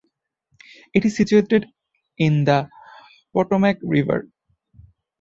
It 0.95 1.05
is 1.05 1.15
situated 1.17 1.67
in 2.17 2.43
the 2.45 2.67
Potomac 3.35 3.77
River. 3.83 4.29